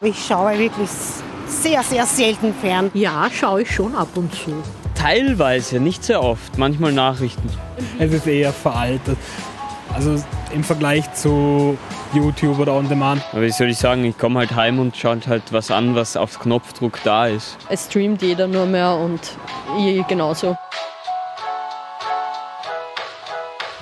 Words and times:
Ich 0.00 0.26
schaue 0.26 0.58
wirklich 0.58 0.90
sehr, 1.46 1.82
sehr 1.84 2.04
selten 2.04 2.52
fern. 2.52 2.90
Ja, 2.94 3.28
schaue 3.32 3.62
ich 3.62 3.70
schon 3.70 3.94
ab 3.94 4.08
und 4.16 4.34
zu. 4.34 4.52
Teilweise, 4.96 5.78
nicht 5.78 6.02
sehr 6.02 6.20
oft. 6.22 6.58
Manchmal 6.58 6.92
Nachrichten. 6.92 7.48
Es 7.98 8.12
ist 8.12 8.26
eher 8.26 8.52
veraltet. 8.52 9.16
Also 9.94 10.22
im 10.52 10.64
Vergleich 10.64 11.12
zu 11.14 11.78
YouTube 12.12 12.58
oder 12.58 12.74
On 12.74 12.88
Demand. 12.88 13.22
Aber 13.32 13.42
wie 13.42 13.50
soll 13.52 13.70
ich 13.70 13.78
sagen, 13.78 14.04
ich 14.04 14.18
komme 14.18 14.40
halt 14.40 14.56
heim 14.56 14.80
und 14.80 14.96
schaue 14.96 15.20
halt 15.28 15.44
was 15.52 15.70
an, 15.70 15.94
was 15.94 16.16
auf 16.16 16.40
Knopfdruck 16.40 16.98
da 17.04 17.28
ist. 17.28 17.56
Es 17.68 17.86
streamt 17.86 18.20
jeder 18.20 18.48
nur 18.48 18.66
mehr 18.66 18.96
und 18.96 19.20
ich 19.78 20.04
genauso. 20.08 20.56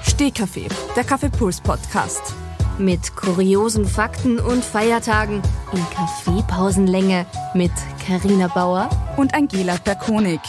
Stehkaffee, 0.06 0.68
der 0.94 1.04
Kaffeepuls 1.04 1.62
Podcast. 1.62 2.34
Mit 2.82 3.14
kuriosen 3.14 3.86
Fakten 3.86 4.40
und 4.40 4.64
Feiertagen 4.64 5.40
in 5.72 5.86
Kaffeepausenlänge 5.94 7.26
mit 7.54 7.70
Karina 8.04 8.48
Bauer 8.48 8.90
und 9.16 9.32
Angela 9.34 9.76
Perkonig. 9.76 10.40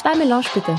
Zwei 0.00 0.16
Melange 0.16 0.46
bitte. 0.54 0.76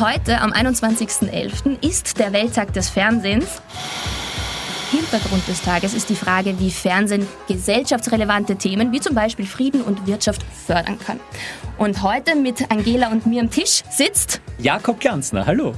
Heute, 0.00 0.40
am 0.40 0.52
21.11., 0.52 1.88
ist 1.88 2.18
der 2.18 2.32
Welttag 2.32 2.72
des 2.72 2.88
Fernsehens. 2.88 3.62
Hintergrund 5.04 5.46
des 5.46 5.60
Tages 5.60 5.92
ist 5.92 6.08
die 6.08 6.16
Frage, 6.16 6.58
wie 6.58 6.70
Fernsehen 6.70 7.26
gesellschaftsrelevante 7.46 8.56
Themen 8.56 8.90
wie 8.90 9.00
zum 9.00 9.14
Beispiel 9.14 9.44
Frieden 9.44 9.82
und 9.82 10.06
Wirtschaft 10.06 10.42
fördern 10.66 10.98
kann. 10.98 11.20
Und 11.76 12.02
heute 12.02 12.34
mit 12.34 12.70
Angela 12.70 13.08
und 13.08 13.26
mir 13.26 13.42
am 13.42 13.50
Tisch 13.50 13.82
sitzt 13.90 14.40
Jakob 14.58 14.98
Glanzner. 15.00 15.44
Hallo. 15.44 15.74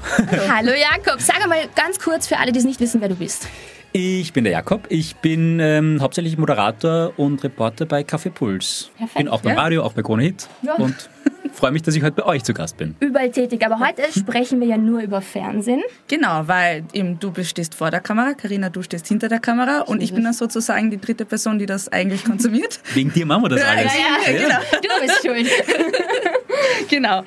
Hallo 0.48 0.70
Jakob. 0.70 1.20
Sag 1.20 1.42
einmal 1.42 1.68
ganz 1.74 1.98
kurz 1.98 2.28
für 2.28 2.38
alle, 2.38 2.52
die 2.52 2.60
es 2.60 2.64
nicht 2.64 2.78
wissen, 2.78 3.00
wer 3.00 3.08
du 3.08 3.16
bist. 3.16 3.48
Ich 3.98 4.34
bin 4.34 4.44
der 4.44 4.52
Jakob. 4.52 4.84
Ich 4.90 5.16
bin 5.16 5.58
ähm, 5.58 6.02
hauptsächlich 6.02 6.36
Moderator 6.36 7.14
und 7.16 7.42
Reporter 7.42 7.86
bei 7.86 8.04
Kaffee 8.04 8.28
Puls. 8.28 8.90
Perfekt, 8.98 9.16
bin 9.16 9.28
auch 9.28 9.40
beim 9.40 9.56
ja. 9.56 9.62
Radio, 9.62 9.82
auch 9.84 9.94
bei 9.94 10.02
Krone 10.02 10.22
Hit. 10.22 10.50
Ja. 10.60 10.74
Und 10.74 11.08
freue 11.54 11.72
mich, 11.72 11.80
dass 11.80 11.96
ich 11.96 12.02
heute 12.02 12.16
bei 12.16 12.24
euch 12.24 12.44
zu 12.44 12.52
Gast 12.52 12.76
bin. 12.76 12.94
Überall 13.00 13.30
tätig, 13.30 13.64
aber 13.64 13.80
heute 13.80 14.02
sprechen 14.18 14.60
wir 14.60 14.66
ja 14.66 14.76
nur 14.76 15.00
über 15.00 15.22
Fernsehen. 15.22 15.82
Genau, 16.08 16.46
weil 16.46 16.84
eben 16.92 17.18
du 17.18 17.32
stehst 17.42 17.74
vor 17.74 17.90
der 17.90 18.00
Kamera, 18.00 18.34
Karina, 18.34 18.68
du 18.68 18.82
stehst 18.82 19.08
hinter 19.08 19.30
der 19.30 19.40
Kamera 19.40 19.80
und 19.80 20.02
ich 20.02 20.12
bin 20.12 20.24
dann 20.24 20.34
sozusagen 20.34 20.90
die 20.90 21.00
dritte 21.00 21.24
Person, 21.24 21.58
die 21.58 21.64
das 21.64 21.88
eigentlich 21.88 22.22
konsumiert. 22.22 22.80
Wegen 22.92 23.14
dir 23.14 23.24
machen 23.24 23.44
wir 23.44 23.48
das 23.48 23.62
alles. 23.62 23.92
Ja, 23.94 24.30
ja, 24.30 24.38
genau. 24.38 24.58
Du 24.72 25.06
bist 25.06 25.22
schuld. 25.22 25.46
genau. 26.88 27.24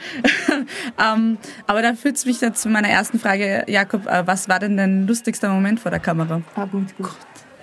ähm, 0.99 1.37
aber 1.67 1.81
da 1.81 1.93
führt 1.93 2.17
es 2.17 2.25
mich 2.25 2.39
dann 2.39 2.55
zu 2.55 2.69
meiner 2.69 2.89
ersten 2.89 3.19
Frage, 3.19 3.63
Jakob, 3.67 4.07
äh, 4.07 4.25
was 4.25 4.49
war 4.49 4.59
denn 4.59 4.77
dein 4.77 5.07
lustigster 5.07 5.49
Moment 5.49 5.79
vor 5.79 5.91
der 5.91 5.99
Kamera? 5.99 6.41
Ah, 6.55 6.65
gut, 6.65 6.95
gut. 6.97 7.09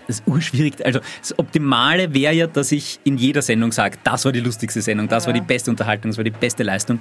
Das 0.07 0.21
ist 0.21 0.29
urschwierig. 0.29 0.85
Also 0.85 1.01
das 1.21 1.37
Optimale 1.39 2.15
wäre 2.15 2.33
ja, 2.33 2.47
dass 2.47 2.71
ich 2.71 3.01
in 3.03 3.19
jeder 3.19 3.43
Sendung 3.43 3.73
sage, 3.73 3.99
das 4.05 4.25
war 4.25 4.33
die 4.33 4.41
lustigste 4.41 4.81
Sendung, 4.81 5.09
das 5.09 5.27
war 5.27 5.33
die 5.33 5.41
beste 5.41 5.71
Unterhaltung, 5.71 6.13
das 6.13 6.17
war 6.17 6.25
die 6.25 6.31
beste 6.31 6.63
Leistung. 6.63 7.01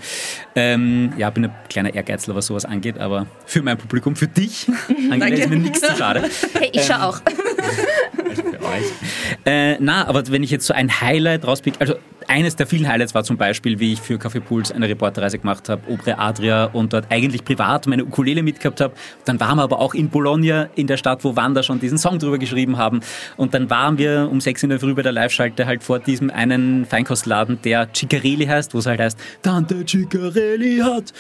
Ähm, 0.56 1.14
ja, 1.18 1.30
bin 1.30 1.46
ein 1.46 1.52
kleiner 1.70 1.94
Ehrgeizler, 1.94 2.36
was 2.36 2.48
sowas 2.48 2.66
angeht, 2.66 2.98
aber 2.98 3.28
für 3.46 3.62
mein 3.62 3.78
Publikum, 3.78 4.16
für 4.16 4.28
dich, 4.28 4.68
Angela, 5.12 5.36
ist 5.36 5.50
mir 5.50 5.58
nichts 5.58 5.82
zu 5.82 5.96
schade. 5.96 6.24
Hey, 6.54 6.72
ich 6.74 6.84
schau 6.84 6.96
auch. 6.96 7.22
Also 8.28 8.42
für 8.42 8.62
euch. 8.64 8.86
Äh, 9.46 9.78
na, 9.80 10.08
aber 10.08 10.28
wenn 10.30 10.42
ich 10.42 10.50
jetzt 10.50 10.66
so 10.66 10.74
ein 10.74 11.00
Highlight 11.02 11.46
rauspick, 11.46 11.76
also 11.80 11.96
eines 12.28 12.56
der 12.56 12.68
vielen 12.68 12.88
Highlights 12.88 13.14
war 13.14 13.24
zum 13.24 13.38
Beispiel, 13.38 13.80
wie 13.80 13.94
ich 13.94 14.02
für 14.02 14.16
Café 14.16 14.40
Puls 14.40 14.72
eine 14.72 14.88
Reporterreise 14.88 15.40
gemacht 15.40 15.70
habe, 15.70 15.82
Obre 15.90 16.18
Adria 16.18 16.66
und 16.66 16.94
dort 16.94 17.12
eigentlich 17.12 17.44
privat 17.44 17.88
meine 17.88 18.06
Ukulele 18.06 18.44
mitgehabt 18.44 18.82
habe. 18.82 18.94
Dann 19.26 19.40
waren 19.40 19.58
wir 19.58 19.64
aber 19.64 19.80
auch 19.80 19.94
in 19.94 20.10
Bologna, 20.10 20.70
in 20.76 20.88
der 20.88 20.98
Stadt, 20.98 21.24
wo 21.24 21.36
Wanda 21.36 21.64
schon 21.64 21.80
diesen 21.80 21.98
Song 21.98 22.20
drüber 22.20 22.38
geschrieben 22.38 22.78
haben. 22.78 23.02
Und 23.38 23.54
dann 23.54 23.70
waren 23.70 23.98
wir 23.98 24.30
um 24.32 24.42
sechs 24.42 24.64
in 24.64 24.70
der 24.70 24.80
Früh 24.80 24.94
bei 24.94 25.02
der 25.02 25.12
Live-Schalte 25.12 25.66
halt 25.66 25.84
vor 25.84 26.00
diesem 26.00 26.30
einen 26.30 26.86
Feinkostladen, 26.86 27.60
der 27.64 27.90
Ciccarelli 27.94 28.46
heißt, 28.46 28.74
wo 28.74 28.80
es 28.80 28.86
halt 28.86 29.00
heißt, 29.00 29.20
Tante 29.42 29.86
Ciccarelli 29.86 30.80
hat 30.80 31.14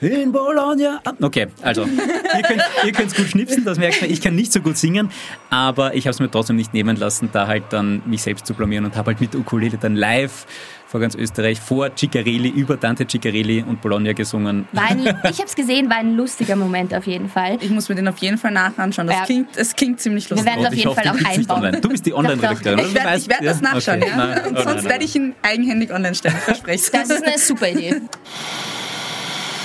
in 0.00 0.32
Bologna... 0.32 1.00
Okay, 1.20 1.48
also, 1.62 1.82
ihr 1.82 2.42
könnt 2.42 2.62
ihr 2.84 2.92
könnt's 2.92 3.14
gut 3.14 3.26
schnipsen, 3.26 3.64
das 3.64 3.78
merkt 3.78 4.00
man. 4.00 4.10
Ich 4.10 4.20
kann 4.20 4.34
nicht 4.34 4.52
so 4.52 4.60
gut 4.60 4.76
singen, 4.76 5.10
aber 5.50 5.94
ich 5.94 6.06
habe 6.06 6.12
es 6.12 6.20
mir 6.20 6.30
trotzdem 6.30 6.56
nicht 6.56 6.74
nehmen 6.74 6.96
lassen, 6.96 7.30
da 7.32 7.46
halt 7.46 7.64
dann 7.70 8.02
mich 8.06 8.22
selbst 8.22 8.46
zu 8.46 8.54
blamieren 8.54 8.84
und 8.84 8.96
habe 8.96 9.12
halt 9.12 9.20
mit 9.20 9.34
Ukulele 9.34 9.78
dann 9.78 9.96
live 9.96 10.46
vor 10.86 11.00
ganz 11.00 11.14
Österreich 11.14 11.58
vor 11.58 11.90
Ciccarelli 11.96 12.50
über 12.50 12.78
Tante 12.78 13.06
Ciccarelli 13.10 13.64
und 13.66 13.80
Bologna 13.80 14.12
gesungen. 14.12 14.68
War 14.72 14.90
ein, 14.90 15.00
ich 15.06 15.38
habe 15.38 15.44
es 15.46 15.54
gesehen, 15.54 15.88
war 15.88 15.96
ein 15.96 16.16
lustiger 16.16 16.54
Moment 16.54 16.92
auf 16.94 17.06
jeden 17.06 17.30
Fall. 17.30 17.56
Ich 17.62 17.70
muss 17.70 17.88
mir 17.88 17.94
den 17.94 18.08
auf 18.08 18.18
jeden 18.18 18.36
Fall 18.36 18.50
nachanschauen. 18.50 19.06
Das 19.06 19.16
Ja. 19.16 19.24
klingt, 19.24 19.56
es 19.56 19.74
klingt 19.74 20.00
ziemlich 20.00 20.28
Wir 20.28 20.36
lustig. 20.36 20.52
werden 20.52 20.62
es 20.64 20.66
auf 20.68 20.72
ich 20.74 20.78
jeden 20.80 20.90
hoffe, 20.90 21.00
Fall 21.02 21.10
auch 21.12 21.60
einbauen. 21.62 21.80
Du 21.80 21.88
bist 21.88 22.04
die 22.04 22.12
Online-Redakteurin. 22.12 22.86
Ich 22.86 22.94
werde 22.94 23.06
werd 23.28 23.44
das 23.44 23.60
ja, 23.60 23.72
nachschauen, 23.72 24.02
okay. 24.02 24.10
ja. 24.10 24.16
Nein, 24.18 24.40
nein, 24.52 24.64
sonst 24.64 24.84
werde 24.84 25.04
ich 25.04 25.16
ihn 25.16 25.34
eigenhändig 25.40 25.90
online 25.92 26.14
stellen, 26.14 26.36
verspreche 26.44 26.90
Das 26.92 27.08
ist 27.08 27.24
eine 27.26 27.38
super 27.38 27.68
Idee. 27.70 28.02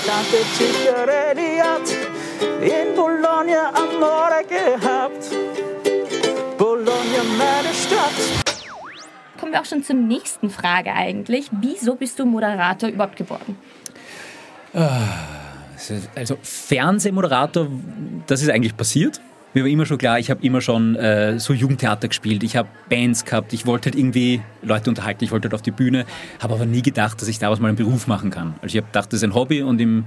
Tante 0.06 0.38
Ciccarelli 0.56 1.58
hat 1.58 2.62
in 2.62 2.96
Bologna 2.96 3.74
Amore 3.74 4.46
gehabt. 4.48 5.25
Bologna, 6.58 7.24
meine 7.38 7.74
Stadt. 7.74 8.37
Wir 9.57 9.62
auch 9.62 9.66
schon 9.66 9.84
zur 9.84 9.95
nächsten 9.95 10.51
Frage 10.51 10.94
eigentlich. 10.94 11.50
Wieso 11.51 11.95
bist 11.95 12.19
du 12.19 12.25
Moderator 12.25 12.90
überhaupt 12.90 13.16
geworden? 13.16 13.57
Also 16.16 16.38
Fernsehmoderator, 16.44 17.68
das 18.28 18.44
ist 18.44 18.51
eigentlich 18.51 18.78
passiert. 18.78 19.19
Mir 19.56 19.63
war 19.63 19.69
immer 19.69 19.88
schon 19.88 19.97
klar, 19.97 20.19
ich 20.19 20.29
habe 20.29 20.45
immer 20.45 20.62
schon 20.62 20.95
äh, 20.95 21.40
so 21.40 21.53
Jugendtheater 21.53 22.07
gespielt, 22.09 22.44
ich 22.44 22.56
habe 22.56 22.69
Bands 22.88 23.25
gehabt, 23.25 23.51
ich 23.53 23.66
wollte 23.66 23.90
halt 23.90 23.97
irgendwie 23.97 24.41
Leute 24.62 24.91
unterhalten, 24.91 25.23
ich 25.23 25.31
wollte 25.31 25.47
halt 25.47 25.56
auf 25.56 25.63
die 25.63 25.72
Bühne, 25.72 26.06
habe 26.39 26.53
aber 26.53 26.68
nie 26.68 26.84
gedacht, 26.84 27.19
dass 27.19 27.28
ich 27.28 27.39
daraus 27.39 27.59
mal 27.59 27.69
einen 27.69 27.78
Beruf 27.78 28.06
machen 28.06 28.29
kann. 28.29 28.53
Also 28.62 28.75
ich 28.75 28.78
habe 28.78 28.88
gedacht, 28.88 29.12
das 29.12 29.22
ist 29.22 29.24
ein 29.24 29.34
Hobby 29.34 29.63
und 29.63 29.81
im, 29.81 30.06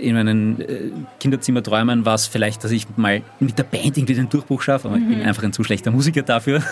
in 0.00 0.14
meinen 0.14 0.60
äh, 0.60 0.90
Kinderzimmerträumen 1.18 2.04
war 2.04 2.14
es 2.14 2.28
vielleicht, 2.28 2.62
dass 2.62 2.70
ich 2.70 2.86
mal 2.96 3.22
mit 3.40 3.58
der 3.58 3.64
Band 3.64 3.96
irgendwie 3.96 4.14
den 4.14 4.28
Durchbruch 4.28 4.62
schaffe, 4.62 4.86
aber 4.86 4.98
ich 4.98 5.08
bin 5.08 5.22
einfach 5.22 5.42
ein 5.42 5.52
zu 5.52 5.64
schlechter 5.64 5.90
Musiker 5.90 6.22
dafür, 6.22 6.62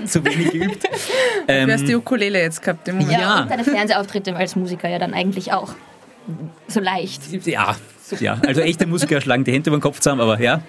zu 0.06 0.24
wenig 0.24 0.50
geübt. 0.52 0.84
Du 1.46 1.72
hast 1.72 1.86
die 1.88 1.94
Ukulele 1.94 2.40
jetzt 2.40 2.62
gehabt 2.62 2.86
im 2.88 2.98
Moment. 2.98 3.12
Ja, 3.12 3.20
Ja. 3.20 3.42
und 3.42 3.50
deine 3.50 3.64
Fernsehauftritte 3.64 4.34
als 4.36 4.56
Musiker 4.56 4.88
ja 4.88 4.98
dann 4.98 5.14
eigentlich 5.14 5.52
auch. 5.52 5.74
So 6.68 6.80
leicht. 6.80 7.22
Ja, 7.46 7.76
ja, 8.20 8.40
also 8.46 8.60
echte 8.60 8.86
Musiker 8.86 9.20
schlagen 9.20 9.44
die 9.44 9.52
Hände 9.52 9.70
über 9.70 9.76
den 9.78 9.82
Kopf 9.82 10.00
zusammen, 10.00 10.20
aber 10.20 10.40
ja. 10.40 10.62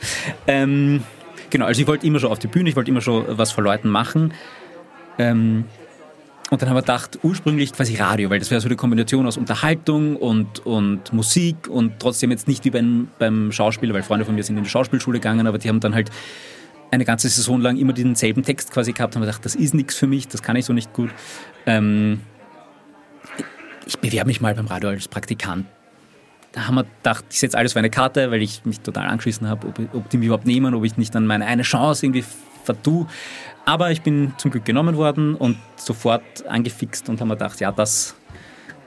Ähm, 0.48 1.04
genau, 1.50 1.66
also 1.66 1.82
ich 1.82 1.88
wollte 1.88 2.06
immer 2.08 2.20
schon 2.20 2.32
auf 2.32 2.40
die 2.40 2.48
Bühne, 2.48 2.70
ich 2.70 2.76
wollte 2.76 2.90
immer 2.92 3.02
schon 3.02 3.26
was 3.30 3.52
vor 3.52 3.64
Leuten 3.64 3.90
machen. 3.90 4.34
Ähm, 5.18 5.66
und 6.50 6.62
dann 6.62 6.68
haben 6.70 6.76
wir 6.76 6.82
gedacht, 6.82 7.20
ursprünglich 7.24 7.72
quasi 7.74 7.96
Radio, 7.96 8.30
weil 8.30 8.40
das 8.40 8.52
wäre 8.52 8.60
so 8.60 8.68
die 8.68 8.76
Kombination 8.76 9.26
aus 9.26 9.38
Unterhaltung 9.38 10.18
und, 10.18 10.66
und 10.66 11.14
Musik 11.14 11.68
und 11.70 11.94
trotzdem 12.00 12.30
jetzt 12.32 12.48
nicht 12.48 12.66
wie 12.66 12.72
beim, 12.72 13.08
beim 13.20 13.52
Schauspieler, 13.54 13.94
weil 13.94 14.04
Freunde 14.04 14.26
von 14.26 14.36
mir 14.36 14.44
sind 14.44 14.58
in 14.58 14.64
die 14.64 14.70
Schauspielschule 14.70 15.20
gegangen, 15.20 15.48
aber 15.48 15.58
die 15.60 15.70
haben 15.70 15.80
dann 15.80 15.96
halt 15.96 16.10
eine 16.92 17.06
ganze 17.06 17.30
Saison 17.30 17.62
lang 17.62 17.78
immer 17.78 17.94
denselben 17.94 18.44
Text 18.44 18.72
quasi 18.72 18.92
gehabt 18.92 19.16
haben 19.16 19.22
gedacht, 19.22 19.46
das 19.46 19.56
ist 19.56 19.74
nichts 19.74 19.96
für 19.96 20.08
mich, 20.08 20.28
das 20.28 20.44
kann 20.44 20.56
ich 20.56 20.66
so 20.66 20.74
nicht 20.74 20.94
gut. 20.94 21.10
Ähm, 21.66 22.22
ich 23.86 23.98
bewerbe 24.00 24.28
mich 24.28 24.42
mal 24.42 24.54
beim 24.54 24.68
Radio 24.68 24.90
als 24.90 25.08
Praktikant. 25.08 25.66
Da 26.52 26.68
haben 26.68 26.76
wir 26.76 26.84
gedacht, 26.84 27.26
ich 27.30 27.40
setze 27.40 27.58
alles 27.58 27.74
auf 27.74 27.78
eine 27.78 27.90
Karte, 27.90 28.30
weil 28.30 28.42
ich 28.42 28.66
mich 28.66 28.82
total 28.82 29.08
angeschissen 29.08 29.48
habe, 29.48 29.68
ob, 29.68 29.96
ob 29.96 30.10
die 30.10 30.18
mich 30.18 30.28
überhaupt 30.28 30.46
nehmen, 30.46 30.74
ob 30.76 30.84
ich 30.84 30.98
nicht 30.98 31.16
dann 31.16 31.26
meine 31.26 31.46
eine 31.46 31.64
Chance 31.64 32.06
irgendwie 32.06 32.26
vertue. 32.64 33.08
Aber 33.66 33.92
ich 33.92 34.02
bin 34.02 34.34
zum 34.38 34.52
Glück 34.52 34.66
genommen 34.66 34.98
worden 34.98 35.36
und 35.36 35.58
sofort 35.78 36.46
angefixt 36.48 37.08
und 37.10 37.22
haben 37.22 37.30
mir 37.30 37.36
gedacht, 37.36 37.60
ja, 37.62 37.72
das, 37.72 38.16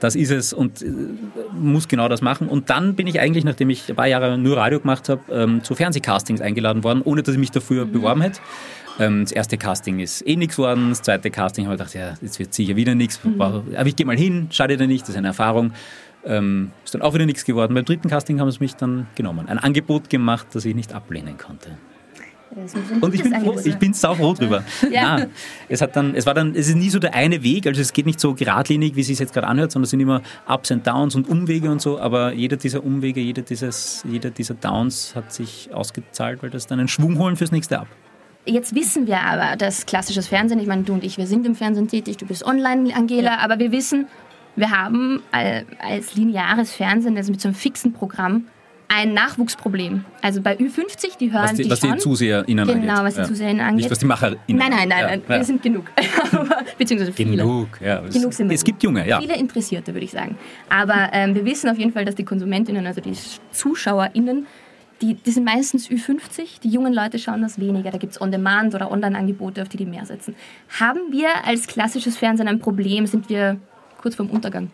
das 0.05 0.15
ist 0.15 0.31
es 0.31 0.53
und 0.53 0.81
äh, 0.81 0.87
muss 1.53 1.87
genau 1.87 2.07
das 2.07 2.21
machen. 2.21 2.47
Und 2.47 2.69
dann 2.69 2.95
bin 2.95 3.07
ich 3.07 3.19
eigentlich, 3.19 3.43
nachdem 3.43 3.69
ich 3.71 3.89
ein 3.89 3.95
paar 3.95 4.07
Jahre 4.07 4.37
nur 4.37 4.57
Radio 4.57 4.79
gemacht 4.79 5.09
habe, 5.09 5.21
ähm, 5.31 5.63
zu 5.63 5.75
Fernsehcastings 5.75 6.41
eingeladen 6.41 6.83
worden, 6.83 7.01
ohne 7.03 7.23
dass 7.23 7.33
ich 7.33 7.39
mich 7.39 7.51
dafür 7.51 7.85
beworben 7.85 8.21
hätte. 8.21 8.39
Ähm, 8.99 9.23
das 9.23 9.31
erste 9.31 9.57
Casting 9.57 9.99
ist 9.99 10.25
eh 10.27 10.35
nichts 10.35 10.57
worden, 10.57 10.89
das 10.89 11.01
zweite 11.01 11.29
Casting 11.31 11.65
habe 11.65 11.75
ich 11.75 11.79
gedacht, 11.79 11.95
ja, 11.95 12.13
jetzt 12.21 12.39
wird 12.39 12.53
sicher 12.53 12.75
wieder 12.75 12.95
nichts. 12.95 13.19
Aber 13.39 13.63
ich 13.85 13.95
gehe 13.95 14.05
mal 14.05 14.15
hin, 14.15 14.47
schadet 14.51 14.79
ja 14.79 14.87
nicht, 14.87 15.03
das 15.03 15.09
ist 15.09 15.17
eine 15.17 15.27
Erfahrung. 15.27 15.73
Ähm, 16.23 16.71
ist 16.83 16.93
dann 16.93 17.01
auch 17.01 17.13
wieder 17.13 17.25
nichts 17.25 17.45
geworden. 17.45 17.75
Beim 17.75 17.85
dritten 17.85 18.09
Casting 18.09 18.39
haben 18.39 18.49
sie 18.49 18.59
mich 18.59 18.75
dann 18.75 19.07
genommen. 19.15 19.47
Ein 19.47 19.59
Angebot 19.59 20.09
gemacht, 20.09 20.47
das 20.53 20.65
ich 20.65 20.73
nicht 20.73 20.93
ablehnen 20.93 21.37
konnte. 21.37 21.77
Und 23.01 23.13
ich 23.13 23.23
bin, 23.23 23.33
froh, 23.33 23.59
ich 23.63 23.75
bin 23.77 23.93
saufroh 23.93 24.33
drüber. 24.33 24.63
Ja. 24.91 25.17
Nein, 25.17 25.29
es, 25.67 25.81
hat 25.81 25.95
dann, 25.95 26.15
es 26.15 26.25
war 26.25 26.33
dann, 26.33 26.55
es 26.55 26.69
ist 26.69 26.75
nie 26.75 26.89
so 26.89 26.99
der 26.99 27.13
eine 27.13 27.43
Weg, 27.43 27.67
also 27.67 27.81
es 27.81 27.91
geht 27.91 28.05
nicht 28.05 28.19
so 28.19 28.33
geradlinig, 28.33 28.95
wie 28.95 29.01
es 29.01 29.07
sich 29.07 29.19
jetzt 29.19 29.33
gerade 29.33 29.47
anhört, 29.47 29.71
sondern 29.71 29.85
es 29.85 29.89
sind 29.89 29.99
immer 29.99 30.21
Ups 30.47 30.71
und 30.71 30.85
Downs 30.85 31.15
und 31.15 31.27
Umwege 31.27 31.69
und 31.69 31.81
so, 31.81 31.99
aber 31.99 32.33
jeder 32.33 32.57
dieser 32.57 32.83
Umwege, 32.83 33.19
jeder, 33.19 33.41
dieses, 33.41 34.03
jeder 34.09 34.29
dieser 34.29 34.53
Downs 34.53 35.15
hat 35.15 35.33
sich 35.33 35.69
ausgezahlt, 35.73 36.43
weil 36.43 36.49
das 36.49 36.67
dann 36.67 36.79
einen 36.79 36.87
Schwung 36.87 37.17
holen 37.17 37.35
fürs 37.35 37.51
nächste 37.51 37.79
ab. 37.79 37.87
Jetzt 38.45 38.75
wissen 38.75 39.07
wir 39.07 39.21
aber, 39.21 39.57
dass 39.57 39.85
klassisches 39.85 40.27
Fernsehen, 40.27 40.59
ich 40.59 40.67
meine, 40.67 40.83
du 40.83 40.93
und 40.93 41.03
ich, 41.03 41.17
wir 41.17 41.27
sind 41.27 41.45
im 41.47 41.55
Fernsehen 41.55 41.87
tätig, 41.87 42.17
du 42.17 42.25
bist 42.27 42.45
online, 42.45 42.95
Angela, 42.95 43.39
aber 43.39 43.59
wir 43.59 43.71
wissen, 43.71 44.07
Wir 44.55 44.71
haben 44.71 45.21
als 45.31 46.15
lineares 46.15 46.71
Fernsehen, 46.71 47.17
also 47.17 47.31
mit 47.31 47.41
so 47.41 47.49
einem 47.49 47.55
fixen 47.55 47.91
Programm, 47.91 48.47
ein 48.87 49.13
Nachwuchsproblem. 49.13 50.05
Also 50.21 50.41
bei 50.41 50.55
Ü50, 50.57 51.17
die 51.19 51.31
hören 51.31 51.43
Was 51.43 51.53
die, 51.53 51.63
die 51.63 51.69
was 51.71 51.79
die 51.79 51.87
schon. 51.89 51.99
ZuseherInnen 51.99 52.69
angeht. 52.69 52.81
Genau, 52.87 53.03
was 53.03 53.15
die 53.15 53.21
Ja. 53.21 53.27
ZuseherInnen 53.27 53.61
angeht. 53.65 53.77
Nicht, 53.77 53.91
was 53.91 53.99
die 53.99 54.05
MacherInnen 54.05 54.39
Nein, 54.47 54.69
nein, 54.69 54.87
nein, 54.89 54.89
Ja, 54.89 55.07
nein. 55.07 55.21
ja. 55.27 55.37
wir 55.37 55.43
sind 55.43 55.61
genug. 55.63 55.85
Beziehungsweise 56.77 57.11
viele. 57.13 57.37
Genug, 57.37 57.67
ja. 57.81 58.01
Genug 58.01 58.33
sind 58.33 58.49
wir 58.49 58.55
es 58.55 58.63
gibt 58.63 58.83
Junge, 58.83 59.07
ja. 59.07 59.19
Viele 59.19 59.35
Interessierte, 59.37 59.93
würde 59.93 60.05
ich 60.05 60.11
sagen. 60.11 60.37
Aber 60.69 61.09
ähm, 61.13 61.33
wir 61.35 61.45
wissen 61.45 61.69
auf 61.69 61.77
jeden 61.77 61.93
Fall, 61.93 62.05
dass 62.05 62.15
die 62.15 62.23
KonsumentInnen, 62.25 62.85
also 62.85 63.01
die 63.01 63.13
ZuschauerInnen, 63.51 64.45
die, 65.01 65.15
die 65.15 65.31
sind 65.31 65.43
meistens 65.43 65.89
Ü50. 65.89 66.61
Die 66.63 66.69
jungen 66.69 66.93
Leute 66.93 67.19
schauen 67.19 67.41
das 67.41 67.59
weniger. 67.59 67.91
Da 67.91 67.97
gibt 67.97 68.13
es 68.13 68.21
On-Demand- 68.21 68.75
oder 68.75 68.91
Online-Angebote, 68.91 69.61
auf 69.61 69.67
die 69.69 69.77
die 69.77 69.85
mehr 69.85 70.05
setzen. 70.05 70.35
Haben 70.79 71.11
wir 71.11 71.29
als 71.45 71.67
klassisches 71.67 72.15
Fernsehen 72.17 72.47
ein 72.47 72.59
Problem? 72.59 73.05
Sind 73.05 73.27
wir 73.29 73.57
kurz 74.01 74.15
vorm 74.15 74.29
Untergang? 74.29 74.71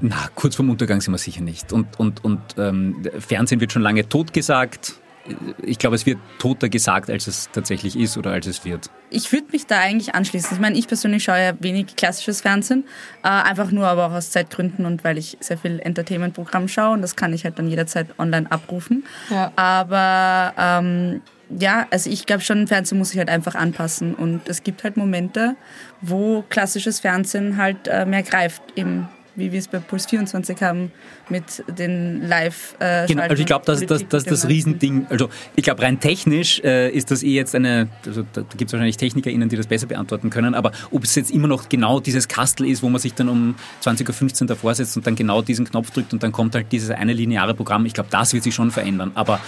Na, 0.00 0.28
kurz 0.34 0.56
vorm 0.56 0.70
Untergang 0.70 1.00
sind 1.00 1.12
wir 1.12 1.18
sicher 1.18 1.42
nicht. 1.42 1.72
Und, 1.72 1.98
und, 1.98 2.24
und 2.24 2.40
ähm, 2.58 3.02
Fernsehen 3.18 3.60
wird 3.60 3.72
schon 3.72 3.82
lange 3.82 4.08
totgesagt. 4.08 4.94
Ich 5.62 5.78
glaube, 5.78 5.96
es 5.96 6.04
wird 6.04 6.18
toter 6.38 6.68
gesagt, 6.68 7.08
als 7.08 7.26
es 7.26 7.48
tatsächlich 7.50 7.98
ist 7.98 8.18
oder 8.18 8.32
als 8.32 8.46
es 8.46 8.64
wird. 8.66 8.90
Ich 9.08 9.32
würde 9.32 9.46
mich 9.52 9.66
da 9.66 9.80
eigentlich 9.80 10.14
anschließen. 10.14 10.50
Ich 10.52 10.60
meine, 10.60 10.76
ich 10.76 10.86
persönlich 10.86 11.24
schaue 11.24 11.42
ja 11.42 11.52
wenig 11.60 11.96
klassisches 11.96 12.42
Fernsehen, 12.42 12.84
äh, 13.22 13.28
einfach 13.28 13.70
nur 13.70 13.86
aber 13.86 14.06
auch 14.06 14.12
aus 14.12 14.30
Zeitgründen 14.30 14.84
und 14.84 15.02
weil 15.02 15.16
ich 15.16 15.38
sehr 15.40 15.56
viel 15.56 15.80
Entertainment-Programm 15.80 16.68
schaue 16.68 16.92
und 16.92 17.00
das 17.00 17.16
kann 17.16 17.32
ich 17.32 17.44
halt 17.44 17.58
dann 17.58 17.68
jederzeit 17.68 18.08
online 18.18 18.52
abrufen. 18.52 19.04
Ja. 19.30 19.50
Aber 19.56 20.52
ähm, 20.58 21.22
ja, 21.48 21.86
also 21.90 22.10
ich 22.10 22.26
glaube 22.26 22.42
schon, 22.42 22.66
Fernsehen 22.66 22.98
muss 22.98 23.10
sich 23.10 23.18
halt 23.18 23.30
einfach 23.30 23.54
anpassen 23.54 24.14
und 24.14 24.46
es 24.48 24.62
gibt 24.62 24.84
halt 24.84 24.98
Momente, 24.98 25.56
wo 26.02 26.44
klassisches 26.50 27.00
Fernsehen 27.00 27.56
halt 27.56 27.88
äh, 27.88 28.04
mehr 28.04 28.22
greift, 28.22 28.62
eben 28.76 29.08
wie 29.36 29.52
wir 29.52 29.58
es 29.58 29.68
bei 29.68 29.78
Puls 29.78 30.06
24 30.06 30.62
haben 30.62 30.92
mit 31.28 31.64
den 31.78 32.26
live 32.26 32.76
äh, 32.78 33.06
Genau, 33.06 33.22
also 33.22 33.40
ich 33.40 33.46
glaube, 33.46 33.64
dass, 33.66 33.84
dass, 33.86 34.06
dass 34.08 34.24
das 34.24 34.48
Riesending, 34.48 35.06
also 35.10 35.28
ich 35.56 35.64
glaube 35.64 35.82
rein 35.82 36.00
technisch 36.00 36.60
äh, 36.60 36.90
ist 36.90 37.10
das 37.10 37.22
eh 37.22 37.34
jetzt 37.34 37.54
eine, 37.54 37.88
also 38.06 38.24
da 38.32 38.42
gibt 38.42 38.68
es 38.68 38.72
wahrscheinlich 38.72 38.96
TechnikerInnen, 38.96 39.48
die 39.48 39.56
das 39.56 39.66
besser 39.66 39.86
beantworten 39.86 40.30
können, 40.30 40.54
aber 40.54 40.72
ob 40.90 41.04
es 41.04 41.14
jetzt 41.14 41.30
immer 41.30 41.48
noch 41.48 41.68
genau 41.68 42.00
dieses 42.00 42.28
Kastel 42.28 42.66
ist, 42.66 42.82
wo 42.82 42.88
man 42.88 43.00
sich 43.00 43.14
dann 43.14 43.28
um 43.28 43.54
20.15 43.82 44.42
Uhr 44.42 44.46
davor 44.48 44.74
setzt 44.74 44.96
und 44.96 45.06
dann 45.06 45.16
genau 45.16 45.42
diesen 45.42 45.64
Knopf 45.64 45.90
drückt 45.90 46.12
und 46.12 46.22
dann 46.22 46.32
kommt 46.32 46.54
halt 46.54 46.70
dieses 46.72 46.90
eine 46.90 47.12
lineare 47.12 47.54
Programm, 47.54 47.86
ich 47.86 47.94
glaube, 47.94 48.10
das 48.10 48.32
wird 48.32 48.44
sich 48.44 48.54
schon 48.54 48.70
verändern, 48.70 49.12
aber 49.14 49.40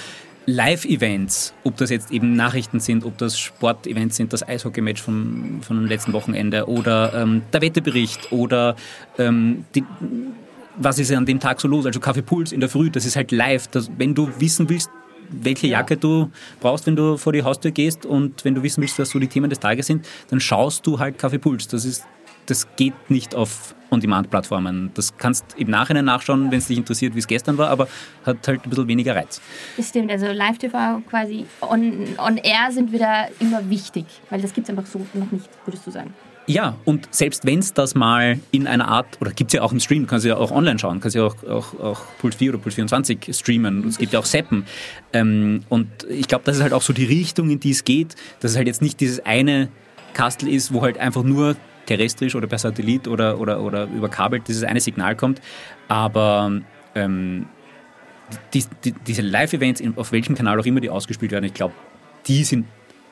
Live-Events, 0.46 1.54
ob 1.64 1.76
das 1.76 1.90
jetzt 1.90 2.12
eben 2.12 2.36
Nachrichten 2.36 2.78
sind, 2.78 3.04
ob 3.04 3.18
das 3.18 3.38
Sportevents 3.38 4.16
sind, 4.16 4.32
das 4.32 4.46
Eishockey-Match 4.46 5.02
vom, 5.02 5.60
vom 5.62 5.86
letzten 5.86 6.12
Wochenende 6.12 6.68
oder 6.68 7.12
ähm, 7.14 7.42
der 7.52 7.62
Wettebericht 7.62 8.32
oder 8.32 8.76
ähm, 9.18 9.64
die, 9.74 9.84
was 10.76 10.98
ist 10.98 11.12
an 11.12 11.26
dem 11.26 11.40
Tag 11.40 11.60
so 11.60 11.66
los? 11.68 11.84
Also 11.84 11.98
Kaffeepuls 11.98 12.52
in 12.52 12.60
der 12.60 12.68
Früh, 12.68 12.90
das 12.90 13.04
ist 13.04 13.16
halt 13.16 13.32
live. 13.32 13.66
Das, 13.68 13.90
wenn 13.98 14.14
du 14.14 14.30
wissen 14.38 14.68
willst, 14.68 14.88
welche 15.30 15.66
Jacke 15.66 15.96
du 15.96 16.30
brauchst, 16.60 16.86
wenn 16.86 16.94
du 16.94 17.16
vor 17.16 17.32
die 17.32 17.42
Haustür 17.42 17.72
gehst 17.72 18.06
und 18.06 18.44
wenn 18.44 18.54
du 18.54 18.62
wissen 18.62 18.80
willst, 18.80 18.98
was 19.00 19.10
so 19.10 19.18
die 19.18 19.26
Themen 19.26 19.50
des 19.50 19.58
Tages 19.58 19.86
sind, 19.86 20.06
dann 20.30 20.38
schaust 20.38 20.86
du 20.86 21.00
halt 21.00 21.18
Kaffeepuls. 21.18 21.66
Das 21.66 21.84
ist 21.84 22.04
das 22.46 22.66
geht 22.76 23.10
nicht 23.10 23.34
auf 23.34 23.74
On-Demand-Plattformen. 23.90 24.90
Das 24.94 25.16
kannst 25.16 25.44
im 25.56 25.70
Nachhinein 25.70 26.04
nachschauen, 26.04 26.50
wenn 26.50 26.58
es 26.58 26.66
dich 26.66 26.78
interessiert, 26.78 27.14
wie 27.14 27.18
es 27.18 27.26
gestern 27.26 27.58
war, 27.58 27.68
aber 27.70 27.88
hat 28.24 28.46
halt 28.48 28.64
ein 28.64 28.70
bisschen 28.70 28.88
weniger 28.88 29.14
Reiz. 29.14 29.40
Das 29.76 29.88
stimmt, 29.88 30.10
also 30.10 30.26
Live-TV 30.26 31.02
quasi 31.08 31.46
on, 31.60 32.08
on 32.18 32.36
air 32.38 32.70
sind 32.70 32.92
wieder 32.92 33.28
immer 33.38 33.68
wichtig, 33.70 34.06
weil 34.30 34.40
das 34.40 34.52
gibt 34.52 34.68
es 34.68 34.70
einfach 34.70 34.86
so 34.86 35.06
noch 35.14 35.30
nicht, 35.30 35.48
würdest 35.64 35.86
du 35.86 35.90
sagen. 35.90 36.12
Ja, 36.48 36.76
und 36.84 37.08
selbst 37.12 37.44
wenn 37.44 37.58
es 37.58 37.74
das 37.74 37.96
mal 37.96 38.38
in 38.52 38.68
einer 38.68 38.86
Art, 38.86 39.20
oder 39.20 39.32
gibt 39.32 39.50
es 39.50 39.54
ja 39.54 39.62
auch 39.62 39.72
im 39.72 39.80
Stream, 39.80 40.02
du 40.02 40.06
kannst 40.06 40.24
ja 40.24 40.36
auch 40.36 40.52
online 40.52 40.78
schauen, 40.78 41.00
kannst 41.00 41.16
ja 41.16 41.24
auch, 41.24 41.42
auch, 41.42 41.80
auch 41.80 42.02
Puls 42.18 42.36
4 42.36 42.50
oder 42.50 42.58
Puls 42.58 42.76
24 42.76 43.36
streamen, 43.36 43.84
es 43.88 43.98
gibt 43.98 44.12
ja 44.12 44.20
auch 44.20 44.24
Seppen. 44.24 44.64
Ähm, 45.12 45.64
und 45.68 45.88
ich 46.08 46.28
glaube, 46.28 46.44
das 46.44 46.56
ist 46.56 46.62
halt 46.62 46.72
auch 46.72 46.82
so 46.82 46.92
die 46.92 47.04
Richtung, 47.04 47.50
in 47.50 47.58
die 47.58 47.72
es 47.72 47.82
geht, 47.82 48.14
dass 48.38 48.52
es 48.52 48.56
halt 48.56 48.68
jetzt 48.68 48.80
nicht 48.80 49.00
dieses 49.00 49.26
eine 49.26 49.70
Kastel 50.14 50.48
ist, 50.48 50.72
wo 50.72 50.82
halt 50.82 50.98
einfach 50.98 51.24
nur 51.24 51.56
terrestrisch 51.86 52.34
oder 52.34 52.46
per 52.46 52.58
Satellit 52.58 53.08
oder, 53.08 53.38
oder, 53.40 53.60
oder 53.60 53.84
über 53.84 54.08
Kabel 54.08 54.40
dieses 54.40 54.64
eine 54.64 54.80
Signal 54.80 55.16
kommt, 55.16 55.40
aber 55.88 56.60
ähm, 56.94 57.46
die, 58.52 58.64
die, 58.84 58.92
diese 58.92 59.22
Live-Events, 59.22 59.82
auf 59.96 60.12
welchem 60.12 60.34
Kanal 60.34 60.58
auch 60.58 60.66
immer 60.66 60.80
die 60.80 60.90
ausgespielt 60.90 61.32
werden, 61.32 61.44
ich 61.44 61.54
glaube, 61.54 61.74
die 62.26 62.44
sind, 62.44 62.66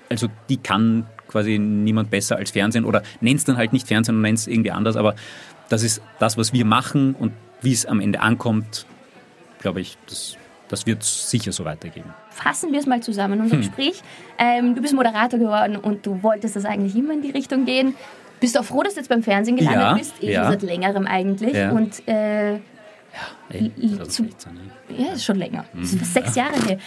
also 0.09 0.29
die 0.49 0.57
kann 0.57 1.07
quasi 1.29 1.59
niemand 1.59 2.11
besser 2.11 2.37
als 2.37 2.51
Fernsehen 2.51 2.85
oder 2.85 3.03
nenn's 3.21 3.45
dann 3.45 3.57
halt 3.57 3.73
nicht 3.73 3.87
Fernsehen 3.87 4.17
und 4.17 4.23
nenn's 4.23 4.47
irgendwie 4.47 4.71
anders, 4.73 4.97
aber 4.97 5.15
das 5.69 5.83
ist 5.83 6.03
das, 6.19 6.37
was 6.37 6.53
wir 6.53 6.65
machen 6.65 7.15
und 7.15 7.33
wie 7.63 7.73
es 7.73 7.87
am 7.87 8.01
Ende 8.01 8.21
ankommt, 8.21 8.87
glaube 9.61 9.81
ich, 9.81 9.97
das, 10.07 10.37
das 10.69 10.87
wird 10.87 11.03
sicher 11.03 11.53
so 11.53 11.65
weitergehen. 11.65 12.05
Fassen 12.31 12.73
wir 12.73 12.81
es 12.81 12.87
mal 12.87 13.01
zusammen, 13.03 13.41
unser 13.41 13.57
Hm. 13.57 13.63
Gespräch. 13.63 14.03
Ähm, 14.39 14.75
du 14.75 14.83
bist 14.83 14.93
Moderator 14.95 15.39
geworden 15.39 15.77
und 15.77 16.05
du 16.05 16.23
wolltest 16.23 16.57
das 16.57 16.65
eigentlich 16.65 16.97
immer 16.97 17.15
in 17.15 17.23
die 17.23 17.31
Richtung 17.31 17.65
gehen. 17.65 17.95
Bist 18.45 18.57
du 18.57 18.61
auch 18.61 18.65
froh, 18.65 18.83
dass 18.83 18.93
du 18.93 19.01
jetzt 19.01 19.09
beim 19.09 19.23
Fernsehen 19.23 19.57
gelandet 19.57 19.81
Ja, 19.83 19.95
bist? 19.95 20.13
Eh 20.23 20.33
ja. 20.33 20.43
schon 20.43 20.53
seit 20.53 20.63
längerem 20.63 21.07
eigentlich. 21.07 21.55
Ja. 21.55 21.71
Und 21.71 22.07
äh, 22.07 22.57
Ey, 23.49 23.71
L- 23.81 24.07
2016, 24.09 24.53
ne? 24.55 24.61
ja, 24.99 25.13
ist 25.13 25.25
schon 25.25 25.37
länger. 25.37 25.65
Das 25.73 25.85
ist 25.85 25.95
Mhm. 25.95 25.99
fast 26.01 26.13
sechs 26.15 26.35
Jahre 26.35 26.61
her. 26.67 26.79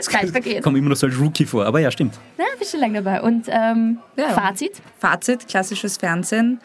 Zeit 0.00 0.30
vergeht. 0.30 0.56
Ich 0.56 0.62
komme 0.62 0.78
immer 0.78 0.88
noch 0.88 0.96
so 0.96 1.06
als 1.06 1.16
Rookie 1.20 1.44
vor, 1.44 1.66
aber 1.66 1.78
ja, 1.78 1.90
stimmt. 1.92 2.18
Ja, 2.36 2.44
bist 2.58 2.72
schon 2.72 2.80
lange 2.80 3.00
dabei. 3.02 3.20
Und 3.22 3.46
ähm, 3.48 3.98
Ja. 4.16 4.30
Fazit? 4.30 4.80
Fazit, 4.98 5.46
klassisches 5.46 5.98
Fernsehen 5.98 6.60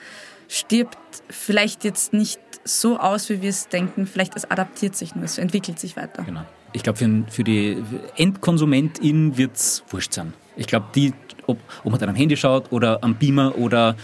stirbt 0.47 0.97
vielleicht 1.29 1.83
jetzt 1.83 2.13
nicht 2.13 2.39
so 2.63 2.97
aus, 2.97 3.29
wie 3.29 3.41
wir 3.43 3.49
es 3.51 3.67
denken. 3.67 4.07
Vielleicht 4.07 4.35
es 4.35 4.49
adaptiert 4.49 4.95
sich 4.95 5.13
nur, 5.15 5.25
es 5.25 5.37
entwickelt 5.37 5.77
sich 5.79 5.95
weiter. 5.95 6.23
Genau. 6.23 6.41
Ich 6.71 6.81
glaube, 6.81 6.97
für, 6.97 7.23
für 7.29 7.43
die 7.43 7.83
Endkonsumentin 8.15 9.37
wird 9.37 9.55
es 9.55 9.83
wurscht 9.89 10.13
sein. 10.13 10.33
Ich 10.55 10.67
glaube, 10.67 10.85
die, 10.95 11.13
ob, 11.47 11.57
ob 11.83 11.91
man 11.91 11.99
dann 11.99 12.09
am 12.09 12.15
Handy 12.15 12.37
schaut 12.37 12.71
oder 12.71 12.99
am 13.03 13.15
Beamer 13.15 13.57
oder 13.57 13.95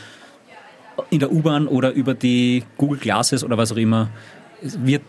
in 1.09 1.19
der 1.19 1.31
U-Bahn 1.31 1.67
oder 1.67 1.91
über 1.93 2.13
die 2.13 2.63
Google 2.77 2.99
Glasses 2.99 3.43
oder 3.43 3.57
was 3.57 3.71
auch 3.71 3.77
immer, 3.77 4.09
wird 4.61 5.01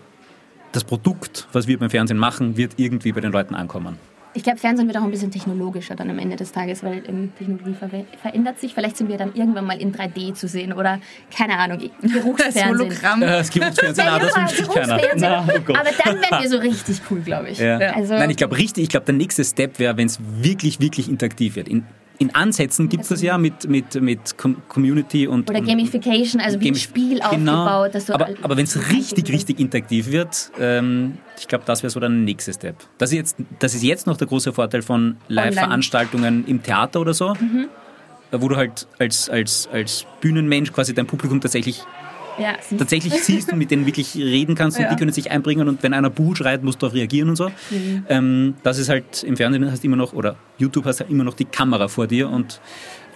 das 0.72 0.84
Produkt, 0.84 1.48
was 1.52 1.66
wir 1.66 1.78
beim 1.78 1.90
Fernsehen 1.90 2.18
machen, 2.18 2.56
wird 2.56 2.74
irgendwie 2.76 3.12
bei 3.12 3.20
den 3.20 3.32
Leuten 3.32 3.54
ankommen. 3.54 3.98
Ich 4.32 4.44
glaube, 4.44 4.58
Fernsehen 4.58 4.86
wird 4.86 4.96
auch 4.96 5.02
ein 5.02 5.10
bisschen 5.10 5.32
technologischer 5.32 5.96
dann 5.96 6.08
am 6.08 6.18
Ende 6.20 6.36
des 6.36 6.52
Tages, 6.52 6.84
weil 6.84 7.02
ähm, 7.08 7.32
Technologie 7.36 7.74
ver 7.74 7.88
verändert 8.22 8.60
sich. 8.60 8.74
Vielleicht 8.74 8.96
sind 8.96 9.08
wir 9.08 9.16
dann 9.16 9.34
irgendwann 9.34 9.64
mal 9.64 9.80
in 9.80 9.92
3D 9.92 10.34
zu 10.34 10.46
sehen 10.46 10.72
oder, 10.72 11.00
keine 11.36 11.58
Ahnung, 11.58 11.78
Geruchsfernsehen. 12.00 12.68
Hologramm. 12.68 13.22
Äh, 13.22 13.26
das 13.26 13.50
Geruchsfernsehen, 13.50 14.06
ah, 14.06 14.20
das 14.20 14.32
Ja, 14.32 14.40
wünscht 14.40 14.56
sich 14.56 14.68
keiner. 14.68 15.00
Na, 15.16 15.48
oh. 15.48 15.72
Aber 15.72 15.90
dann 16.04 16.14
werden 16.20 16.42
wir 16.42 16.48
so 16.48 16.58
richtig 16.58 17.00
cool, 17.10 17.20
glaube 17.22 17.48
ich. 17.48 17.58
Ja. 17.58 17.78
Also, 17.78 18.14
Nein, 18.14 18.30
ich 18.30 18.36
glaube 18.36 18.56
richtig, 18.56 18.84
ich 18.84 18.88
glaube 18.88 19.06
der 19.06 19.16
nächste 19.16 19.44
Step 19.44 19.80
wäre, 19.80 19.96
wenn 19.96 20.06
es 20.06 20.20
wirklich, 20.40 20.78
wirklich 20.78 21.08
interaktiv 21.08 21.56
wird. 21.56 21.66
In, 21.66 21.84
in 22.20 22.34
Ansätzen 22.34 22.90
gibt 22.90 23.04
es 23.04 23.08
das 23.08 23.22
ja 23.22 23.38
mit, 23.38 23.66
mit, 23.68 24.00
mit 24.00 24.36
Com 24.36 24.56
Community 24.68 25.26
und 25.26 25.48
oder 25.48 25.62
Gamification, 25.62 26.38
also 26.40 26.60
wie 26.60 26.68
ein 26.68 26.74
Spiel 26.74 27.18
Genau. 27.30 27.64
aufgebaut. 27.64 27.94
Dass 27.94 28.04
du 28.06 28.12
aber 28.14 28.28
aber 28.42 28.56
wenn 28.58 28.64
es 28.64 28.90
richtig, 28.92 29.32
richtig 29.32 29.58
interaktiv 29.58 30.10
wird, 30.12 30.52
ähm, 30.60 31.16
ich 31.38 31.48
glaube, 31.48 31.64
das 31.66 31.82
wäre 31.82 31.90
so 31.90 31.98
der 31.98 32.10
nächste 32.10 32.52
Step. 32.52 32.76
Das 32.98 33.10
ist, 33.10 33.16
jetzt, 33.16 33.36
das 33.58 33.74
ist 33.74 33.82
jetzt 33.82 34.06
noch 34.06 34.18
der 34.18 34.26
große 34.26 34.52
Vorteil 34.52 34.82
von 34.82 35.16
Live-Veranstaltungen 35.28 36.44
im 36.46 36.62
Theater 36.62 37.00
oder 37.00 37.14
so, 37.14 37.32
Mhm. 37.40 37.68
wo 38.32 38.48
du 38.48 38.56
halt 38.56 38.86
als, 38.98 39.30
als, 39.30 39.66
als 39.72 40.04
Bühnenmensch 40.20 40.72
quasi 40.72 40.92
dein 40.94 41.06
Publikum 41.06 41.40
tatsächlich 41.40 41.82
Ja, 42.40 42.54
siehst 42.60 42.72
du. 42.72 42.76
tatsächlich 42.78 43.12
siehst 43.22 43.52
und 43.52 43.58
mit 43.58 43.70
denen 43.70 43.86
wirklich 43.86 44.14
reden 44.16 44.54
kannst 44.54 44.78
und 44.78 44.84
Ja. 44.84 44.90
die 44.90 44.96
können 44.96 45.12
sich 45.12 45.30
einbringen 45.30 45.68
und 45.68 45.82
wenn 45.82 45.94
einer 45.94 46.10
Buh 46.10 46.34
schreit, 46.34 46.62
musst 46.62 46.82
du 46.82 46.86
auch 46.86 46.94
reagieren 46.94 47.28
und 47.30 47.36
so. 47.36 47.48
Mhm. 47.70 48.04
Ähm, 48.08 48.54
das 48.62 48.78
ist 48.78 48.88
halt 48.88 49.22
im 49.22 49.36
Fernsehen 49.36 49.70
hast 49.70 49.82
du 49.82 49.86
immer 49.86 49.96
noch, 49.96 50.12
oder 50.12 50.36
YouTube 50.58 50.84
hast 50.86 51.00
du 51.00 51.04
immer 51.04 51.24
noch 51.24 51.34
die 51.34 51.44
Kamera 51.44 51.88
vor 51.88 52.06
dir 52.06 52.28
und 52.28 52.60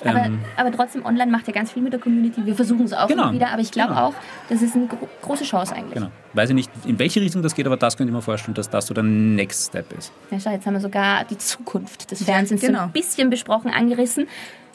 Aber, 0.04 0.18
ähm, 0.26 0.40
aber 0.58 0.70
trotzdem, 0.70 1.06
online 1.06 1.30
macht 1.30 1.46
ja 1.46 1.52
ganz 1.54 1.72
viel 1.72 1.82
mit 1.82 1.92
der 1.92 2.00
Community. 2.00 2.44
Wir 2.44 2.54
versuchen 2.54 2.84
es 2.84 2.92
auch 2.92 3.08
Genau. 3.08 3.22
immer 3.24 3.32
wieder, 3.32 3.48
aber 3.52 3.62
ich 3.62 3.70
glaube 3.70 3.90
Genau. 3.94 4.08
auch, 4.08 4.14
das 4.50 4.60
ist 4.60 4.74
eine 4.76 4.86
gro 4.86 5.08
große 5.22 5.44
Chance 5.44 5.74
eigentlich. 5.74 5.94
genau. 5.94 6.08
Weiß 6.34 6.50
ich 6.50 6.54
nicht, 6.54 6.70
in 6.84 6.98
welche 6.98 7.22
Richtung 7.22 7.40
das 7.42 7.54
geht, 7.54 7.64
aber 7.64 7.78
das 7.78 7.96
könnte 7.96 8.10
ich 8.10 8.14
mir 8.14 8.20
vorstellen, 8.20 8.54
dass 8.54 8.68
das 8.68 8.86
so 8.86 8.92
der 8.92 9.04
Next 9.04 9.68
Step 9.68 9.96
ist. 9.96 10.12
Ja, 10.30 10.38
schau, 10.40 10.50
jetzt 10.50 10.66
haben 10.66 10.74
wir 10.74 10.80
sogar 10.80 11.24
die 11.24 11.38
Zukunft 11.38 12.10
des 12.10 12.22
Fernsehens 12.22 12.60
so 12.60 12.66
genau. 12.66 12.82
ein 12.82 12.92
bisschen 12.92 13.30
besprochen, 13.30 13.70
angerissen. 13.70 14.26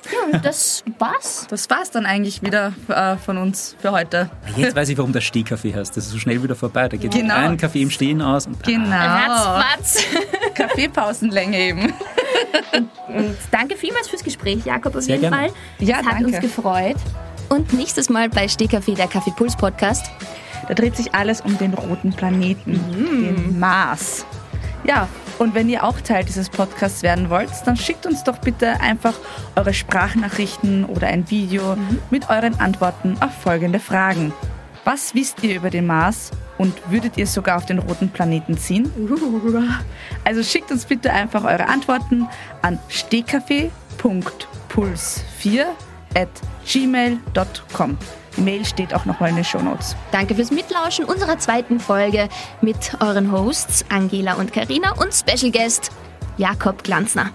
Ja, 0.06 0.34
und 0.34 0.46
das 0.46 0.84
war's. 0.98 1.46
Das 1.50 1.70
war's 1.70 1.91
dann 1.91 2.06
eigentlich 2.06 2.41
wieder 2.41 2.74
äh, 2.88 3.18
von 3.18 3.38
uns 3.38 3.75
für 3.79 3.91
heute. 3.91 4.29
Jetzt 4.56 4.75
weiß 4.75 4.89
ich, 4.89 4.98
warum 4.98 5.12
das 5.13 5.24
Stehkaffee 5.24 5.74
heißt. 5.75 5.96
Das 5.98 6.06
ist 6.06 6.12
so 6.12 6.18
schnell 6.20 6.41
wieder 6.41 6.56
vorbei. 6.56 6.88
Da 6.88 6.98
geht 6.98 7.12
Genau. 7.12 7.36
ein 7.36 7.58
Kaffee 7.58 7.82
im 7.82 7.91
Stehen 7.91 8.22
aus. 8.22 8.48
Und 8.48 8.63
Genau. 8.63 8.96
Ratzfatz. 8.96 10.03
Kaffeepausenlänge 10.56 11.58
eben. 11.60 11.94
Und 13.08 13.36
danke 13.51 13.75
vielmals 13.75 14.08
fürs 14.08 14.24
Gespräch, 14.24 14.65
Jakob, 14.65 14.96
auf 14.96 15.03
Sehr 15.03 15.15
jeden 15.18 15.29
gerne. 15.32 15.50
Fall. 15.50 15.56
Ja, 15.79 16.00
es 16.00 16.06
hat 16.06 16.13
danke. 16.13 16.27
uns 16.27 16.39
gefreut. 16.39 16.98
Und 17.50 17.74
nächstes 17.74 18.10
Mal 18.10 18.29
bei 18.29 18.48
Stehkaffee, 18.48 18.94
der 18.96 19.08
Kaffeepuls 19.08 19.56
Podcast. 19.58 20.10
Da 20.68 20.74
dreht 20.75 20.96
sich 20.96 21.13
alles 21.15 21.41
um 21.41 21.58
den 21.58 21.74
roten 21.74 22.12
Planeten, 22.13 22.74
den 22.91 23.60
Mars. 23.60 24.25
Ja, 24.84 25.08
Und 25.39 25.55
wenn 25.55 25.69
ihr 25.69 25.84
auch 25.86 26.01
Teil 26.01 26.25
dieses 26.25 26.50
Podcasts 26.50 27.01
werden 27.01 27.29
wollt, 27.29 27.50
dann 27.65 27.77
schickt 27.77 28.05
uns 28.05 28.25
doch 28.25 28.39
bitte 28.39 28.81
einfach 28.81 29.13
eure 29.55 29.74
Sprachnachrichten 29.74 30.84
oder 30.86 31.08
ein 31.08 31.31
Video 31.31 31.77
mit 32.12 32.29
euren 32.29 32.60
Antworten 32.60 33.15
auf 33.22 33.34
folgende 33.34 33.79
Fragen. 33.79 34.34
Was 34.84 35.15
wisst 35.15 35.41
ihr 35.43 35.55
über 35.55 35.69
den 35.69 35.88
Mars 35.88 36.31
und 36.58 36.74
würdet 36.91 37.15
ihr 37.17 37.27
sogar 37.27 37.55
auf 37.58 37.65
den 37.65 37.79
roten 37.79 38.10
Planeten 38.10 38.58
ziehen? 38.58 38.91
Also 40.25 40.43
schickt 40.43 40.72
uns 40.72 40.84
bitte 40.86 41.13
einfach 41.13 41.46
eure 41.46 41.67
Antworten 41.67 42.27
an 42.62 42.77
stehkaffee.puls4 42.89 45.65
at 46.15 46.29
gmail.com. 46.65 47.98
Die 48.38 48.42
Mail 48.42 48.66
steht 48.66 48.94
auch 48.94 49.06
nochmal 49.06 49.30
in 49.30 49.36
den 49.36 49.46
Shownotes. 49.46 49.96
Danke 50.12 50.36
fürs 50.36 50.52
Mitlauschen 50.52 51.06
unserer 51.06 51.40
zweiten 51.40 51.80
Folge 51.80 52.30
mit 52.62 52.98
euren 53.00 53.32
Hosts 53.32 53.86
Angela 53.90 54.34
und 54.34 54.54
Karina 54.54 54.92
und 54.94 55.14
Special 55.14 55.52
Guest 55.52 55.92
Jakob 56.38 56.84
Glanzner. 56.84 57.32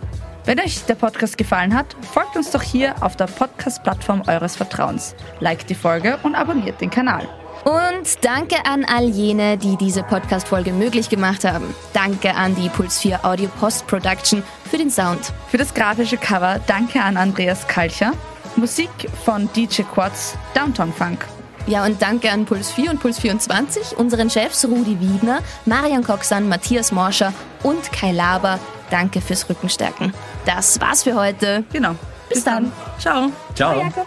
Wenn 0.47 0.61
euch 0.61 0.85
der 0.85 0.95
Podcast 0.95 1.39
gefallen 1.39 1.75
hat, 1.75 1.97
folgt 2.13 2.37
uns 2.37 2.51
doch 2.51 2.63
hier 2.63 2.95
auf 3.03 3.17
der 3.17 3.27
Podcast-Plattform 3.27 4.23
eures 4.27 4.57
Vertrauens. 4.57 5.15
Liked 5.41 5.71
die 5.71 5.75
Folge 5.75 6.19
und 6.23 6.35
abonniert 6.35 6.81
den 6.83 6.91
Kanal. 6.91 7.27
Und 7.65 8.23
danke 8.23 8.57
an 8.67 8.85
all 8.85 9.09
jene, 9.09 9.57
die 9.57 9.77
diese 9.79 10.03
Podcast-Folge 10.03 10.73
möglich 10.75 11.09
gemacht 11.09 11.45
haben. 11.45 11.75
Danke 11.95 12.35
an 12.35 12.55
die 12.55 12.69
Puls 12.69 12.99
4 12.99 13.25
Audio 13.25 13.49
Post 13.59 13.87
Production 13.87 14.43
für 14.71 14.77
den 14.77 14.91
Sound. 14.91 15.33
Für 15.49 15.57
das 15.57 15.73
grafische 15.73 16.19
Cover 16.19 16.61
danke 16.67 17.01
an 17.01 17.17
Andreas 17.17 17.67
Kalcher. 17.67 18.13
Musik 18.65 19.11
von 19.27 19.47
DJ 19.55 19.83
Quads 19.83 20.39
Downtown 20.55 20.91
Funk. 20.91 21.27
Ja, 21.67 21.85
und 21.85 22.01
danke 22.01 22.31
an 22.31 22.47
Puls 22.47 22.71
4 22.71 22.93
und 22.93 22.99
Puls 22.99 23.19
24, 23.19 23.99
unseren 23.99 24.31
Chefs 24.31 24.65
Rudi 24.65 24.99
Wiedner, 24.99 25.41
Marian 25.67 26.03
Coxan, 26.03 26.49
Matthias 26.49 26.91
Morscher 26.91 27.35
und 27.63 27.93
Kai 27.93 28.13
Laber. 28.13 28.59
Danke 28.89 29.21
fürs 29.21 29.47
Rückenstärken. 29.51 30.15
Das 30.47 30.81
war's 30.81 31.03
für 31.03 31.15
heute. 31.15 31.65
Genau. 31.75 31.95
Bis, 32.31 32.43
dann. 32.43 32.73
Ciao. 32.99 33.31
Ciao. 33.55 33.79
Jakob. 33.79 34.07